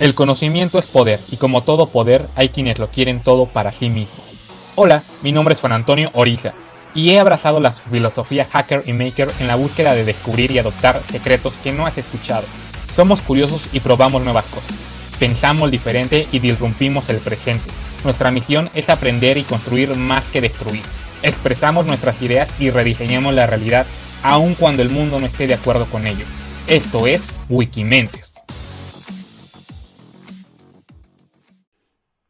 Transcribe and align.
El 0.00 0.14
conocimiento 0.14 0.78
es 0.78 0.86
poder 0.86 1.18
y 1.28 1.38
como 1.38 1.64
todo 1.64 1.88
poder 1.88 2.28
hay 2.36 2.50
quienes 2.50 2.78
lo 2.78 2.88
quieren 2.88 3.20
todo 3.20 3.46
para 3.46 3.72
sí 3.72 3.90
mismo. 3.90 4.22
Hola, 4.76 5.02
mi 5.22 5.32
nombre 5.32 5.54
es 5.54 5.60
Juan 5.60 5.72
Antonio 5.72 6.10
Oriza 6.14 6.52
y 6.94 7.10
he 7.10 7.18
abrazado 7.18 7.58
la 7.58 7.72
filosofía 7.72 8.44
hacker 8.44 8.84
y 8.86 8.92
maker 8.92 9.28
en 9.40 9.48
la 9.48 9.56
búsqueda 9.56 9.94
de 9.94 10.04
descubrir 10.04 10.52
y 10.52 10.58
adoptar 10.60 11.02
secretos 11.10 11.52
que 11.64 11.72
no 11.72 11.84
has 11.84 11.98
escuchado. 11.98 12.44
Somos 12.94 13.20
curiosos 13.22 13.64
y 13.72 13.80
probamos 13.80 14.22
nuevas 14.22 14.44
cosas. 14.44 14.70
Pensamos 15.18 15.68
diferente 15.72 16.28
y 16.30 16.38
disrumpimos 16.38 17.08
el 17.08 17.18
presente. 17.18 17.68
Nuestra 18.04 18.30
misión 18.30 18.70
es 18.74 18.90
aprender 18.90 19.36
y 19.36 19.42
construir 19.42 19.96
más 19.96 20.24
que 20.26 20.40
destruir. 20.40 20.82
Expresamos 21.24 21.86
nuestras 21.86 22.22
ideas 22.22 22.48
y 22.60 22.70
rediseñamos 22.70 23.34
la 23.34 23.46
realidad 23.46 23.84
aun 24.22 24.54
cuando 24.54 24.82
el 24.82 24.90
mundo 24.90 25.18
no 25.18 25.26
esté 25.26 25.48
de 25.48 25.54
acuerdo 25.54 25.86
con 25.86 26.06
ello. 26.06 26.24
Esto 26.68 27.08
es 27.08 27.22
Wikimentes. 27.48 28.37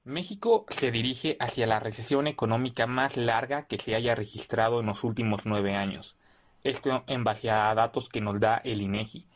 México 0.09 0.65
se 0.71 0.91
dirige 0.91 1.37
hacia 1.39 1.67
la 1.67 1.81
recesión 1.81 2.29
económica 2.29 2.87
más 2.87 3.19
larga 3.19 3.67
que 3.67 3.77
se 3.77 3.95
haya 3.95 4.15
registrado 4.15 4.81
en 4.81 4.87
los 4.87 5.05
últimos 5.05 5.45
nueve 5.45 5.77
años. 5.77 6.17
Esto 6.65 7.05
en 7.09 7.25
base 7.25 7.51
a 7.51 7.75
datos 7.75 8.09
que 8.09 8.23
nos 8.23 8.41
da 8.41 8.57
el 8.57 8.81
INEGI. 8.81 9.27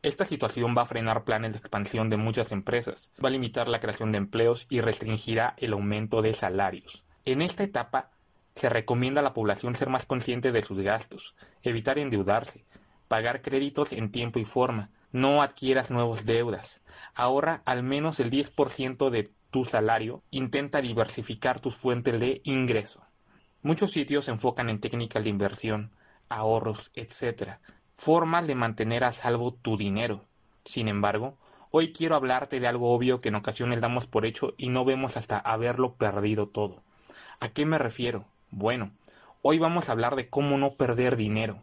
Esta 0.00 0.24
situación 0.24 0.74
va 0.74 0.80
a 0.80 0.86
frenar 0.86 1.24
planes 1.24 1.52
de 1.52 1.58
expansión 1.58 2.08
de 2.08 2.16
muchas 2.16 2.52
empresas, 2.52 3.10
va 3.22 3.28
a 3.28 3.32
limitar 3.32 3.68
la 3.68 3.80
creación 3.80 4.12
de 4.12 4.18
empleos 4.18 4.64
y 4.70 4.80
restringirá 4.80 5.56
el 5.58 5.74
aumento 5.74 6.22
de 6.22 6.32
salarios. 6.32 7.04
En 7.26 7.42
esta 7.42 7.62
etapa, 7.62 8.10
se 8.54 8.70
recomienda 8.70 9.20
a 9.20 9.24
la 9.24 9.34
población 9.34 9.74
ser 9.74 9.90
más 9.90 10.06
consciente 10.06 10.52
de 10.52 10.62
sus 10.62 10.78
gastos, 10.78 11.34
evitar 11.62 11.98
endeudarse, 11.98 12.64
pagar 13.08 13.42
créditos 13.42 13.92
en 13.92 14.10
tiempo 14.10 14.38
y 14.38 14.46
forma, 14.46 14.90
no 15.12 15.42
adquieras 15.42 15.90
nuevas 15.90 16.24
deudas, 16.24 16.82
ahorra 17.14 17.62
al 17.66 17.82
menos 17.82 18.20
el 18.20 18.30
10% 18.30 19.10
de 19.10 19.30
tu 19.54 19.64
salario, 19.64 20.24
intenta 20.32 20.82
diversificar 20.82 21.60
tus 21.60 21.76
fuentes 21.76 22.18
de 22.18 22.40
ingreso. 22.42 23.04
Muchos 23.62 23.92
sitios 23.92 24.24
se 24.24 24.32
enfocan 24.32 24.68
en 24.68 24.80
técnicas 24.80 25.22
de 25.22 25.30
inversión, 25.30 25.92
ahorros, 26.28 26.90
etc., 26.96 27.58
formas 27.92 28.48
de 28.48 28.56
mantener 28.56 29.04
a 29.04 29.12
salvo 29.12 29.54
tu 29.54 29.76
dinero. 29.76 30.24
Sin 30.64 30.88
embargo, 30.88 31.38
hoy 31.70 31.92
quiero 31.92 32.16
hablarte 32.16 32.58
de 32.58 32.66
algo 32.66 32.92
obvio 32.92 33.20
que 33.20 33.28
en 33.28 33.36
ocasiones 33.36 33.80
damos 33.80 34.08
por 34.08 34.26
hecho 34.26 34.54
y 34.56 34.70
no 34.70 34.84
vemos 34.84 35.16
hasta 35.16 35.38
haberlo 35.38 35.94
perdido 35.94 36.48
todo. 36.48 36.82
¿A 37.38 37.50
qué 37.50 37.64
me 37.64 37.78
refiero? 37.78 38.26
Bueno, 38.50 38.90
hoy 39.40 39.60
vamos 39.60 39.88
a 39.88 39.92
hablar 39.92 40.16
de 40.16 40.28
cómo 40.28 40.58
no 40.58 40.74
perder 40.74 41.14
dinero. 41.14 41.62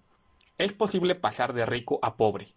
¿Es 0.58 0.72
posible 0.72 1.16
pasar 1.16 1.52
de 1.52 1.66
rico 1.66 2.00
a 2.04 2.16
pobre? 2.16 2.48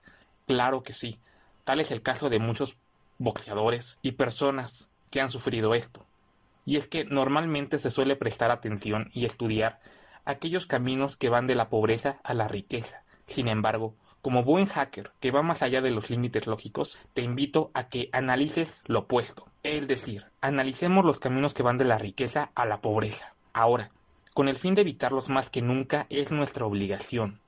Claro 0.46 0.84
que 0.84 0.92
sí. 0.92 1.18
Tal 1.64 1.80
es 1.80 1.90
el 1.90 2.02
caso 2.02 2.30
de 2.30 2.38
muchos 2.38 2.76
boxeadores 3.18 3.98
y 4.00 4.12
personas 4.12 4.90
que 5.14 5.20
han 5.20 5.30
sufrido 5.30 5.76
esto. 5.76 6.04
Y 6.66 6.76
es 6.76 6.88
que 6.88 7.04
normalmente 7.04 7.78
se 7.78 7.88
suele 7.88 8.16
prestar 8.16 8.50
atención 8.50 9.10
y 9.14 9.26
estudiar 9.26 9.78
aquellos 10.24 10.66
caminos 10.66 11.16
que 11.16 11.28
van 11.28 11.46
de 11.46 11.54
la 11.54 11.68
pobreza 11.68 12.18
a 12.24 12.34
la 12.34 12.48
riqueza. 12.48 13.04
Sin 13.28 13.46
embargo, 13.46 13.94
como 14.22 14.42
buen 14.42 14.66
hacker 14.66 15.12
que 15.20 15.30
va 15.30 15.44
más 15.44 15.62
allá 15.62 15.80
de 15.82 15.92
los 15.92 16.10
límites 16.10 16.48
lógicos, 16.48 16.98
te 17.12 17.22
invito 17.22 17.70
a 17.74 17.88
que 17.88 18.08
analices 18.10 18.82
lo 18.86 19.00
opuesto. 19.00 19.46
Es 19.62 19.86
decir, 19.86 20.26
analicemos 20.40 21.04
los 21.04 21.20
caminos 21.20 21.54
que 21.54 21.62
van 21.62 21.78
de 21.78 21.84
la 21.84 21.98
riqueza 21.98 22.50
a 22.56 22.66
la 22.66 22.80
pobreza. 22.80 23.36
Ahora, 23.52 23.92
con 24.32 24.48
el 24.48 24.56
fin 24.56 24.74
de 24.74 24.80
evitarlos 24.80 25.28
más 25.28 25.48
que 25.48 25.62
nunca, 25.62 26.08
es 26.10 26.32
nuestra 26.32 26.66
obligación. 26.66 27.38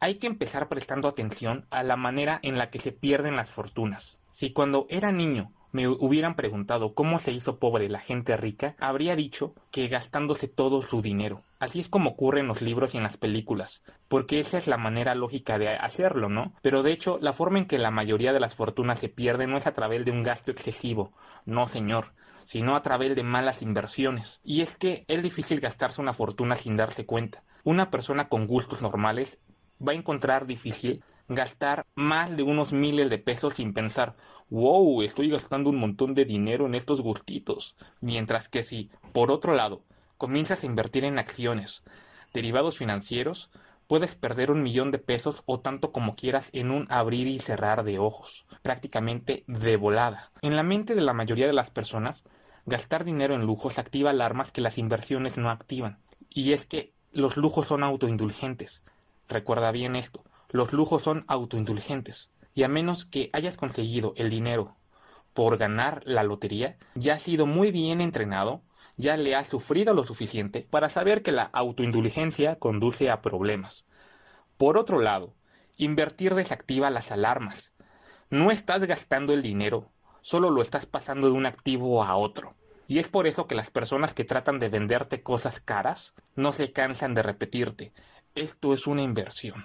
Hay 0.00 0.16
que 0.16 0.26
empezar 0.26 0.68
prestando 0.68 1.08
atención 1.08 1.64
a 1.70 1.82
la 1.82 1.96
manera 1.96 2.40
en 2.42 2.58
la 2.58 2.68
que 2.68 2.78
se 2.78 2.92
pierden 2.92 3.36
las 3.36 3.50
fortunas. 3.50 4.20
Si 4.30 4.52
cuando 4.52 4.86
era 4.90 5.12
niño 5.12 5.50
me 5.76 5.88
hubieran 5.88 6.36
preguntado 6.36 6.94
cómo 6.94 7.18
se 7.18 7.32
hizo 7.32 7.58
pobre 7.58 7.90
la 7.90 7.98
gente 7.98 8.34
rica, 8.38 8.76
habría 8.80 9.14
dicho 9.14 9.54
que 9.70 9.88
gastándose 9.88 10.48
todo 10.48 10.80
su 10.80 11.02
dinero. 11.02 11.42
Así 11.58 11.80
es 11.80 11.90
como 11.90 12.10
ocurre 12.10 12.40
en 12.40 12.48
los 12.48 12.62
libros 12.62 12.94
y 12.94 12.96
en 12.96 13.02
las 13.02 13.18
películas, 13.18 13.84
porque 14.08 14.40
esa 14.40 14.56
es 14.56 14.68
la 14.68 14.78
manera 14.78 15.14
lógica 15.14 15.58
de 15.58 15.68
hacerlo, 15.68 16.30
¿no? 16.30 16.54
Pero 16.62 16.82
de 16.82 16.92
hecho, 16.92 17.18
la 17.20 17.34
forma 17.34 17.58
en 17.58 17.66
que 17.66 17.76
la 17.76 17.90
mayoría 17.90 18.32
de 18.32 18.40
las 18.40 18.54
fortunas 18.54 19.00
se 19.00 19.10
pierden 19.10 19.50
no 19.50 19.58
es 19.58 19.66
a 19.66 19.74
través 19.74 20.06
de 20.06 20.12
un 20.12 20.22
gasto 20.22 20.50
excesivo, 20.50 21.12
no 21.44 21.66
señor, 21.66 22.14
sino 22.46 22.74
a 22.74 22.80
través 22.80 23.14
de 23.14 23.22
malas 23.22 23.60
inversiones. 23.60 24.40
Y 24.44 24.62
es 24.62 24.76
que 24.76 25.04
es 25.08 25.22
difícil 25.22 25.60
gastarse 25.60 26.00
una 26.00 26.14
fortuna 26.14 26.56
sin 26.56 26.76
darse 26.76 27.04
cuenta. 27.04 27.44
Una 27.64 27.90
persona 27.90 28.30
con 28.30 28.46
gustos 28.46 28.80
normales 28.80 29.40
va 29.86 29.92
a 29.92 29.96
encontrar 29.96 30.46
difícil 30.46 31.04
gastar 31.28 31.86
más 31.94 32.36
de 32.36 32.42
unos 32.42 32.72
miles 32.72 33.10
de 33.10 33.18
pesos 33.18 33.54
sin 33.54 33.72
pensar, 33.72 34.16
wow, 34.50 35.02
estoy 35.02 35.28
gastando 35.28 35.70
un 35.70 35.76
montón 35.76 36.14
de 36.14 36.24
dinero 36.24 36.66
en 36.66 36.74
estos 36.74 37.00
gustitos. 37.00 37.76
Mientras 38.00 38.48
que 38.48 38.62
si, 38.62 38.90
por 39.12 39.30
otro 39.30 39.54
lado, 39.54 39.82
comienzas 40.16 40.62
a 40.62 40.66
invertir 40.66 41.04
en 41.04 41.18
acciones, 41.18 41.82
derivados 42.32 42.78
financieros, 42.78 43.50
puedes 43.86 44.14
perder 44.14 44.50
un 44.50 44.62
millón 44.62 44.90
de 44.90 44.98
pesos 44.98 45.42
o 45.46 45.60
tanto 45.60 45.92
como 45.92 46.14
quieras 46.14 46.50
en 46.52 46.70
un 46.70 46.86
abrir 46.90 47.26
y 47.26 47.38
cerrar 47.40 47.84
de 47.84 47.98
ojos, 47.98 48.46
prácticamente 48.62 49.44
de 49.46 49.76
volada. 49.76 50.30
En 50.42 50.56
la 50.56 50.62
mente 50.62 50.94
de 50.94 51.02
la 51.02 51.12
mayoría 51.12 51.46
de 51.46 51.52
las 51.52 51.70
personas, 51.70 52.24
gastar 52.66 53.04
dinero 53.04 53.34
en 53.34 53.42
lujos 53.42 53.78
activa 53.78 54.10
alarmas 54.10 54.52
que 54.52 54.60
las 54.60 54.78
inversiones 54.78 55.38
no 55.38 55.50
activan. 55.50 55.98
Y 56.30 56.52
es 56.52 56.66
que 56.66 56.92
los 57.12 57.36
lujos 57.36 57.68
son 57.68 57.82
autoindulgentes. 57.82 58.82
Recuerda 59.28 59.70
bien 59.72 59.96
esto. 59.96 60.24
Los 60.50 60.72
lujos 60.72 61.02
son 61.02 61.24
autoindulgentes, 61.28 62.30
y 62.54 62.62
a 62.62 62.68
menos 62.68 63.04
que 63.04 63.30
hayas 63.32 63.56
conseguido 63.56 64.14
el 64.16 64.30
dinero 64.30 64.76
por 65.34 65.58
ganar 65.58 66.00
la 66.06 66.22
lotería, 66.22 66.78
ya 66.94 67.14
has 67.14 67.22
sido 67.22 67.46
muy 67.46 67.70
bien 67.70 68.00
entrenado, 68.00 68.62
ya 68.96 69.18
le 69.18 69.36
has 69.36 69.46
sufrido 69.46 69.92
lo 69.92 70.04
suficiente 70.04 70.66
para 70.70 70.88
saber 70.88 71.22
que 71.22 71.30
la 71.30 71.42
autoindulgencia 71.42 72.58
conduce 72.58 73.10
a 73.10 73.20
problemas. 73.20 73.84
Por 74.56 74.78
otro 74.78 74.98
lado, 74.98 75.34
invertir 75.76 76.34
desactiva 76.34 76.88
las 76.88 77.12
alarmas. 77.12 77.74
No 78.30 78.50
estás 78.50 78.86
gastando 78.86 79.34
el 79.34 79.42
dinero, 79.42 79.90
solo 80.22 80.48
lo 80.48 80.62
estás 80.62 80.86
pasando 80.86 81.26
de 81.26 81.34
un 81.34 81.44
activo 81.44 82.02
a 82.02 82.16
otro. 82.16 82.54
Y 82.88 82.98
es 82.98 83.08
por 83.08 83.26
eso 83.26 83.46
que 83.46 83.54
las 83.54 83.70
personas 83.70 84.14
que 84.14 84.24
tratan 84.24 84.58
de 84.58 84.70
venderte 84.70 85.22
cosas 85.22 85.60
caras 85.60 86.14
no 86.34 86.52
se 86.52 86.72
cansan 86.72 87.12
de 87.12 87.22
repetirte, 87.22 87.92
esto 88.34 88.72
es 88.72 88.86
una 88.86 89.02
inversión. 89.02 89.64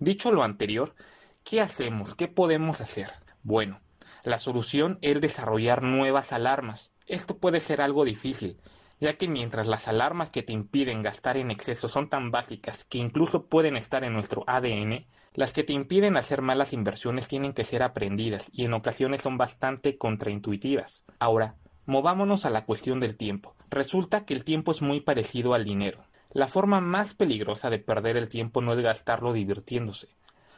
Dicho 0.00 0.30
lo 0.30 0.44
anterior, 0.44 0.94
¿qué 1.42 1.60
hacemos? 1.60 2.14
¿Qué 2.14 2.28
podemos 2.28 2.80
hacer? 2.80 3.14
Bueno, 3.42 3.80
la 4.22 4.38
solución 4.38 5.00
es 5.02 5.20
desarrollar 5.20 5.82
nuevas 5.82 6.32
alarmas. 6.32 6.92
Esto 7.08 7.38
puede 7.38 7.58
ser 7.58 7.80
algo 7.80 8.04
difícil, 8.04 8.60
ya 9.00 9.14
que 9.14 9.26
mientras 9.26 9.66
las 9.66 9.88
alarmas 9.88 10.30
que 10.30 10.44
te 10.44 10.52
impiden 10.52 11.02
gastar 11.02 11.36
en 11.36 11.50
exceso 11.50 11.88
son 11.88 12.08
tan 12.08 12.30
básicas 12.30 12.84
que 12.84 12.98
incluso 12.98 13.46
pueden 13.46 13.76
estar 13.76 14.04
en 14.04 14.12
nuestro 14.12 14.44
ADN, 14.46 15.04
las 15.34 15.52
que 15.52 15.64
te 15.64 15.72
impiden 15.72 16.16
hacer 16.16 16.42
malas 16.42 16.72
inversiones 16.72 17.26
tienen 17.26 17.52
que 17.52 17.64
ser 17.64 17.82
aprendidas 17.82 18.50
y 18.52 18.66
en 18.66 18.74
ocasiones 18.74 19.22
son 19.22 19.36
bastante 19.36 19.98
contraintuitivas. 19.98 21.06
Ahora, 21.18 21.56
movámonos 21.86 22.44
a 22.44 22.50
la 22.50 22.64
cuestión 22.64 23.00
del 23.00 23.16
tiempo. 23.16 23.56
Resulta 23.68 24.24
que 24.24 24.34
el 24.34 24.44
tiempo 24.44 24.70
es 24.70 24.80
muy 24.80 25.00
parecido 25.00 25.54
al 25.54 25.64
dinero. 25.64 25.98
La 26.30 26.46
forma 26.46 26.82
más 26.82 27.14
peligrosa 27.14 27.70
de 27.70 27.78
perder 27.78 28.18
el 28.18 28.28
tiempo 28.28 28.60
no 28.60 28.74
es 28.74 28.80
gastarlo 28.80 29.32
divirtiéndose, 29.32 30.08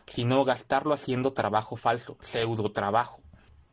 sino 0.07 0.45
gastarlo 0.45 0.93
haciendo 0.93 1.33
trabajo 1.33 1.77
falso, 1.77 2.17
pseudo 2.21 2.73
trabajo. 2.73 3.23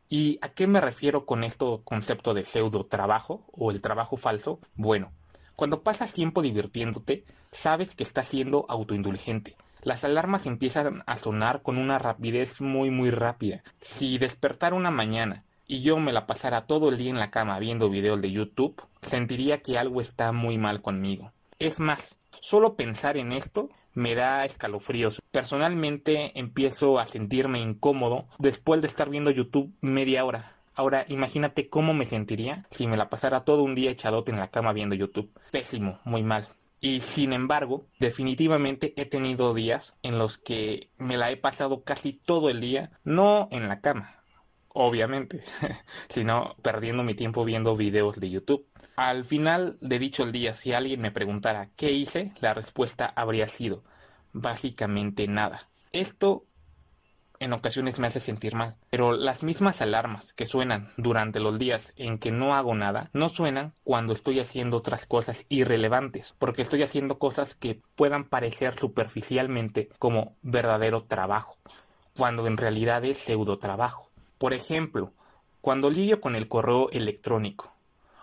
¿Y 0.08 0.38
a 0.40 0.48
qué 0.50 0.68
me 0.68 0.80
refiero 0.80 1.26
con 1.26 1.42
esto 1.42 1.82
concepto 1.82 2.34
de 2.34 2.44
pseudo 2.44 2.86
trabajo 2.86 3.46
o 3.50 3.72
el 3.72 3.82
trabajo 3.82 4.16
falso? 4.16 4.60
Bueno, 4.76 5.12
cuando 5.56 5.82
pasas 5.82 6.12
tiempo 6.12 6.40
divirtiéndote, 6.40 7.24
sabes 7.50 7.96
que 7.96 8.04
estás 8.04 8.28
siendo 8.28 8.64
autoindulgente. 8.68 9.56
Las 9.82 10.04
alarmas 10.04 10.46
empiezan 10.46 11.02
a 11.04 11.16
sonar 11.16 11.62
con 11.62 11.78
una 11.78 11.98
rapidez 11.98 12.60
muy 12.60 12.92
muy 12.92 13.10
rápida. 13.10 13.64
Si 13.80 14.18
despertar 14.18 14.72
una 14.72 14.92
mañana 14.92 15.44
y 15.66 15.82
yo 15.82 15.98
me 15.98 16.12
la 16.12 16.28
pasara 16.28 16.66
todo 16.66 16.90
el 16.90 16.96
día 16.96 17.10
en 17.10 17.18
la 17.18 17.32
cama 17.32 17.58
viendo 17.58 17.90
videos 17.90 18.22
de 18.22 18.30
YouTube, 18.30 18.80
sentiría 19.02 19.62
que 19.62 19.78
algo 19.78 20.00
está 20.00 20.30
muy 20.30 20.58
mal 20.58 20.80
conmigo. 20.80 21.32
Es 21.58 21.80
más, 21.80 22.18
solo 22.40 22.76
pensar 22.76 23.16
en 23.16 23.32
esto 23.32 23.68
me 23.92 24.14
da 24.14 24.44
escalofríos. 24.44 25.20
Personalmente 25.32 26.38
empiezo 26.38 27.00
a 27.00 27.06
sentirme 27.06 27.60
incómodo 27.60 28.28
después 28.38 28.80
de 28.80 28.86
estar 28.86 29.10
viendo 29.10 29.32
YouTube 29.32 29.74
media 29.80 30.24
hora. 30.24 30.56
Ahora, 30.74 31.04
imagínate 31.08 31.68
cómo 31.68 31.94
me 31.94 32.06
sentiría 32.06 32.64
si 32.70 32.86
me 32.86 32.96
la 32.96 33.10
pasara 33.10 33.44
todo 33.44 33.64
un 33.64 33.74
día 33.74 33.90
echadote 33.90 34.30
en 34.30 34.38
la 34.38 34.52
cama 34.52 34.72
viendo 34.72 34.94
YouTube. 34.94 35.32
Pésimo, 35.50 35.98
muy 36.04 36.22
mal. 36.22 36.46
Y 36.80 37.00
sin 37.00 37.32
embargo, 37.32 37.86
definitivamente 37.98 38.94
he 38.96 39.04
tenido 39.04 39.52
días 39.52 39.96
en 40.04 40.16
los 40.16 40.38
que 40.38 40.90
me 40.96 41.16
la 41.16 41.32
he 41.32 41.36
pasado 41.36 41.82
casi 41.82 42.12
todo 42.12 42.50
el 42.50 42.60
día, 42.60 42.92
no 43.02 43.48
en 43.50 43.66
la 43.66 43.80
cama, 43.80 44.17
obviamente, 44.78 45.42
sino 46.08 46.54
perdiendo 46.62 47.02
mi 47.02 47.14
tiempo 47.14 47.44
viendo 47.44 47.76
videos 47.76 48.20
de 48.20 48.30
YouTube. 48.30 48.66
Al 48.96 49.24
final 49.24 49.76
de 49.80 49.98
dicho 49.98 50.22
el 50.22 50.32
día, 50.32 50.54
si 50.54 50.72
alguien 50.72 51.00
me 51.00 51.10
preguntara 51.10 51.70
qué 51.76 51.92
hice, 51.92 52.32
la 52.40 52.54
respuesta 52.54 53.12
habría 53.16 53.48
sido 53.48 53.82
básicamente 54.32 55.26
nada. 55.26 55.68
Esto 55.92 56.44
en 57.40 57.52
ocasiones 57.52 57.98
me 57.98 58.06
hace 58.06 58.20
sentir 58.20 58.54
mal. 58.54 58.76
Pero 58.90 59.12
las 59.12 59.42
mismas 59.42 59.80
alarmas 59.80 60.32
que 60.32 60.46
suenan 60.46 60.92
durante 60.96 61.40
los 61.40 61.58
días 61.58 61.92
en 61.96 62.18
que 62.18 62.30
no 62.30 62.54
hago 62.54 62.74
nada, 62.74 63.10
no 63.12 63.28
suenan 63.28 63.74
cuando 63.84 64.12
estoy 64.12 64.40
haciendo 64.40 64.76
otras 64.78 65.06
cosas 65.06 65.44
irrelevantes, 65.48 66.34
porque 66.38 66.62
estoy 66.62 66.82
haciendo 66.82 67.18
cosas 67.18 67.54
que 67.54 67.80
puedan 67.96 68.24
parecer 68.24 68.78
superficialmente 68.78 69.88
como 69.98 70.36
verdadero 70.42 71.02
trabajo, 71.02 71.58
cuando 72.16 72.46
en 72.46 72.56
realidad 72.56 73.04
es 73.04 73.18
pseudo 73.18 73.58
trabajo. 73.58 74.07
Por 74.38 74.54
ejemplo, 74.54 75.12
cuando 75.60 75.90
lidio 75.90 76.20
con 76.20 76.36
el 76.36 76.46
correo 76.46 76.90
electrónico, 76.90 77.74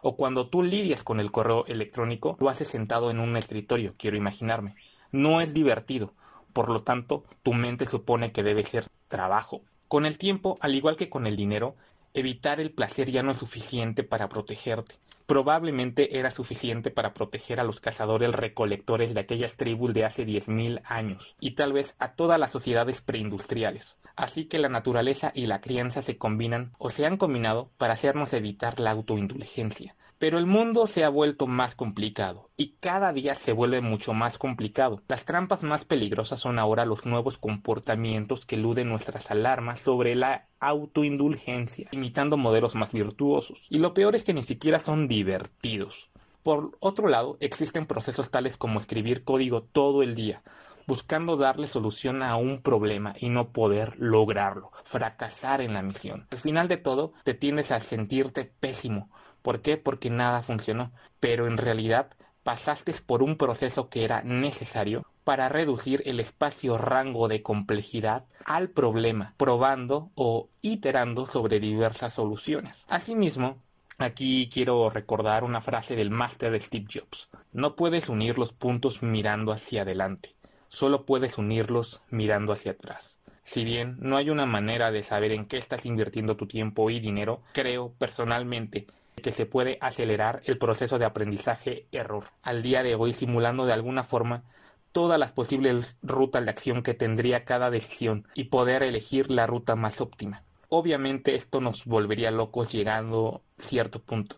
o 0.01 0.15
cuando 0.15 0.47
tú 0.47 0.63
lidias 0.63 1.03
con 1.03 1.19
el 1.19 1.29
correo 1.29 1.65
electrónico, 1.65 2.37
lo 2.39 2.47
haces 2.47 2.69
sentado 2.69 3.11
en 3.11 3.19
un 3.19 3.35
escritorio, 3.35 3.93
quiero 3.97 4.15
imaginarme. 4.15 4.75
No 5.11 5.41
es 5.41 5.53
divertido, 5.53 6.13
por 6.53 6.69
lo 6.69 6.83
tanto, 6.83 7.25
tu 7.43 7.53
mente 7.53 7.85
supone 7.85 8.31
que 8.31 8.43
debe 8.43 8.63
ser 8.63 8.87
trabajo. 9.09 9.61
Con 9.89 10.05
el 10.05 10.17
tiempo, 10.17 10.57
al 10.61 10.73
igual 10.73 10.95
que 10.95 11.09
con 11.09 11.27
el 11.27 11.35
dinero, 11.35 11.75
evitar 12.15 12.59
el 12.59 12.71
placer 12.71 13.11
ya 13.11 13.23
no 13.23 13.31
es 13.31 13.37
suficiente 13.37 14.03
para 14.03 14.29
protegerte. 14.29 14.95
Probablemente 15.25 16.19
era 16.19 16.29
suficiente 16.29 16.91
para 16.91 17.13
proteger 17.15 17.59
a 17.59 17.63
los 17.63 17.79
cazadores 17.79 18.33
recolectores 18.33 19.13
de 19.13 19.19
aquellas 19.19 19.57
tribus 19.57 19.93
de 19.93 20.05
hace 20.05 20.23
diez 20.23 20.47
mil 20.47 20.81
años, 20.85 21.35
y 21.39 21.51
tal 21.51 21.73
vez 21.73 21.95
a 21.97 22.13
todas 22.13 22.39
las 22.39 22.51
sociedades 22.51 23.01
preindustriales. 23.01 23.97
Así 24.15 24.45
que 24.45 24.59
la 24.59 24.69
naturaleza 24.69 25.31
y 25.33 25.47
la 25.47 25.61
crianza 25.61 26.03
se 26.03 26.17
combinan 26.17 26.73
o 26.77 26.89
se 26.91 27.07
han 27.07 27.17
combinado 27.17 27.71
para 27.77 27.93
hacernos 27.93 28.33
evitar 28.33 28.79
la 28.79 28.91
autoindulgencia. 28.91 29.95
Pero 30.17 30.37
el 30.37 30.45
mundo 30.45 30.87
se 30.87 31.03
ha 31.03 31.09
vuelto 31.09 31.45
más 31.45 31.75
complicado 31.75 32.49
y 32.55 32.77
cada 32.79 33.11
día 33.11 33.35
se 33.35 33.51
vuelve 33.51 33.81
mucho 33.81 34.13
más 34.13 34.37
complicado. 34.37 35.01
Las 35.09 35.25
trampas 35.25 35.63
más 35.63 35.83
peligrosas 35.83 36.39
son 36.39 36.57
ahora 36.57 36.85
los 36.85 37.05
nuevos 37.05 37.37
comportamientos 37.37 38.45
que 38.45 38.55
eluden 38.55 38.87
nuestras 38.87 39.29
alarmas 39.29 39.81
sobre 39.81 40.15
la 40.15 40.47
autoindulgencia, 40.61 41.89
imitando 41.91 42.37
modelos 42.37 42.75
más 42.75 42.93
virtuosos. 42.93 43.65
Y 43.69 43.79
lo 43.79 43.93
peor 43.93 44.15
es 44.15 44.23
que 44.23 44.33
ni 44.33 44.43
siquiera 44.43 44.79
son 44.79 45.09
divertidos. 45.09 46.11
Por 46.43 46.77
otro 46.79 47.09
lado, 47.09 47.37
existen 47.41 47.85
procesos 47.85 48.29
tales 48.29 48.55
como 48.55 48.79
escribir 48.79 49.23
código 49.23 49.63
todo 49.63 50.01
el 50.01 50.15
día, 50.15 50.43
buscando 50.87 51.37
darle 51.37 51.67
solución 51.67 52.23
a 52.23 52.35
un 52.35 52.61
problema 52.61 53.13
y 53.19 53.29
no 53.29 53.51
poder 53.51 53.95
lograrlo, 53.97 54.71
fracasar 54.83 55.61
en 55.61 55.73
la 55.73 55.81
misión. 55.81 56.27
Al 56.29 56.37
final 56.37 56.67
de 56.67 56.77
todo, 56.77 57.13
te 57.23 57.33
tiendes 57.33 57.71
a 57.71 57.79
sentirte 57.79 58.45
pésimo, 58.45 59.09
¿Por 59.45 59.61
qué? 59.61 59.77
Porque 59.77 60.09
nada 60.09 60.41
funcionó. 60.41 60.91
Pero 61.19 61.45
en 61.45 61.57
realidad 61.57 62.09
pasaste 62.41 62.91
por 63.05 63.21
un 63.21 63.35
proceso 63.35 63.89
que 63.89 64.03
era 64.03 64.23
necesario 64.23 65.05
para 65.23 65.49
reducir 65.49 66.01
el 66.07 66.19
espacio 66.19 66.79
rango 66.79 67.27
de 67.27 67.43
complejidad 67.43 68.25
al 68.43 68.71
problema, 68.71 69.35
probando 69.37 70.09
o 70.15 70.49
iterando 70.63 71.27
sobre 71.27 71.59
diversas 71.59 72.13
soluciones. 72.13 72.87
Asimismo, 72.89 73.61
Aquí 73.97 74.49
quiero 74.51 74.89
recordar 74.89 75.45
una 75.45 75.61
frase 75.61 75.95
del 75.95 76.09
máster 76.09 76.59
Steve 76.59 76.87
Jobs. 76.91 77.29
No 77.53 77.77
puedes 77.77 78.09
unir 78.09 78.37
los 78.37 78.51
puntos 78.51 79.03
mirando 79.03 79.53
hacia 79.53 79.83
adelante, 79.83 80.35
solo 80.67 81.05
puedes 81.05 81.37
unirlos 81.37 82.01
mirando 82.09 82.51
hacia 82.51 82.73
atrás. 82.73 83.19
Si 83.43 83.63
bien 83.63 83.95
no 83.99 84.17
hay 84.17 84.31
una 84.31 84.45
manera 84.45 84.91
de 84.91 85.01
saber 85.03 85.31
en 85.31 85.45
qué 85.45 85.57
estás 85.57 85.85
invirtiendo 85.85 86.35
tu 86.35 86.45
tiempo 86.45 86.89
y 86.89 86.99
dinero, 86.99 87.41
creo 87.53 87.93
personalmente 87.93 88.87
que 89.25 89.31
se 89.31 89.47
puede 89.47 89.79
acelerar 89.81 90.41
el 90.45 90.59
proceso 90.59 90.99
de 90.99 91.05
aprendizaje-error. 91.05 92.25
Al 92.43 92.61
día 92.61 92.83
de 92.83 92.93
hoy 92.93 93.11
simulando 93.11 93.65
de 93.65 93.73
alguna 93.73 94.03
forma 94.03 94.43
todas 94.91 95.17
las 95.17 95.31
posibles 95.31 95.97
rutas 96.03 96.45
de 96.45 96.51
acción 96.51 96.83
que 96.83 96.93
tendría 96.93 97.43
cada 97.43 97.71
decisión 97.71 98.27
y 98.35 98.43
poder 98.43 98.83
elegir 98.83 99.31
la 99.31 99.47
ruta 99.47 99.75
más 99.75 99.99
óptima. 99.99 100.43
Obviamente 100.69 101.33
esto 101.33 101.59
nos 101.59 101.85
volvería 101.85 102.29
locos 102.29 102.71
llegando 102.71 103.41
a 103.57 103.61
cierto 103.63 103.99
punto. 103.99 104.35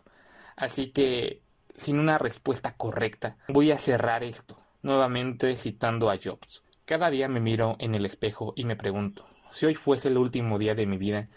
Así 0.56 0.88
que, 0.90 1.42
sin 1.76 1.98
una 1.98 2.16
respuesta 2.16 2.74
correcta, 2.74 3.36
voy 3.48 3.72
a 3.72 3.76
cerrar 3.76 4.24
esto, 4.24 4.58
nuevamente 4.80 5.54
citando 5.58 6.10
a 6.10 6.16
Jobs. 6.16 6.62
Cada 6.86 7.10
día 7.10 7.28
me 7.28 7.40
miro 7.40 7.76
en 7.78 7.94
el 7.94 8.06
espejo 8.06 8.54
y 8.56 8.64
me 8.64 8.74
pregunto, 8.74 9.26
si 9.50 9.66
hoy 9.66 9.74
fuese 9.74 10.08
el 10.08 10.16
último 10.16 10.58
día 10.58 10.74
de 10.74 10.86
mi 10.86 10.96
vida, 10.96 11.28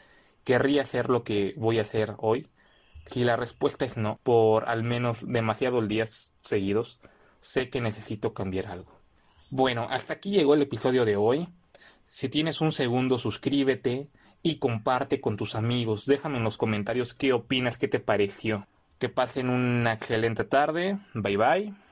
¿querría 0.45 0.83
hacer 0.83 1.09
lo 1.09 1.25
que 1.25 1.53
voy 1.57 1.79
a 1.79 1.81
hacer 1.81 2.15
hoy? 2.19 2.47
Si 3.05 3.23
la 3.23 3.35
respuesta 3.35 3.85
es 3.85 3.97
no, 3.97 4.19
por 4.23 4.69
al 4.69 4.83
menos 4.83 5.25
demasiados 5.27 5.87
días 5.87 6.31
seguidos, 6.41 6.99
sé 7.39 7.69
que 7.69 7.81
necesito 7.81 8.33
cambiar 8.33 8.67
algo. 8.67 8.99
Bueno, 9.49 9.87
hasta 9.89 10.13
aquí 10.13 10.31
llegó 10.31 10.53
el 10.53 10.61
episodio 10.61 11.03
de 11.03 11.17
hoy. 11.17 11.49
Si 12.07 12.29
tienes 12.29 12.61
un 12.61 12.71
segundo, 12.71 13.17
suscríbete 13.17 14.09
y 14.43 14.57
comparte 14.57 15.21
con 15.21 15.37
tus 15.37 15.55
amigos. 15.55 16.05
Déjame 16.05 16.37
en 16.37 16.43
los 16.43 16.57
comentarios 16.57 17.13
qué 17.13 17.33
opinas, 17.33 17.77
qué 17.77 17.87
te 17.87 17.99
pareció. 17.99 18.67
Que 18.97 19.09
pasen 19.09 19.49
una 19.49 19.93
excelente 19.93 20.43
tarde. 20.43 20.99
Bye 21.13 21.37
bye. 21.37 21.90